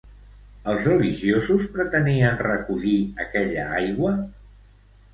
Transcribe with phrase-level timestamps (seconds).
[0.71, 4.19] Els religiosos pretenien recollir aquella aigua?